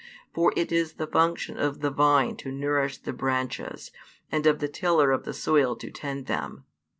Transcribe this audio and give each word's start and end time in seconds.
For 0.33 0.51
it 0.55 0.71
is 0.71 0.93
the 0.93 1.05
function 1.05 1.59
of 1.59 1.81
the 1.81 1.91
vine 1.91 2.35
to 2.37 2.51
nourish 2.51 2.97
the 2.97 3.13
branches, 3.13 3.91
and 4.31 4.47
of 4.47 4.57
the 4.57 4.67
tiller 4.67 5.11
of 5.11 5.25
the 5.25 5.31
soil 5.33 5.75
to 5.75 5.91
tend 5.91 6.25
them. 6.25 6.65